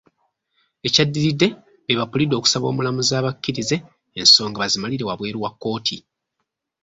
Ekyaddiridde 0.87 1.47
be 1.85 1.93
bapuliida 1.99 2.35
okusaba 2.37 2.65
omulamuzi 2.67 3.13
abakkirize 3.15 3.75
ensonga 4.19 4.57
bazimalire 4.61 5.03
wabweru 5.07 5.37
wa 5.43 5.51
kkooti. 5.53 5.97